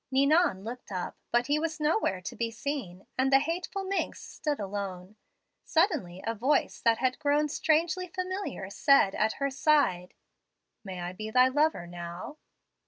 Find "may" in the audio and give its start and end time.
10.83-11.01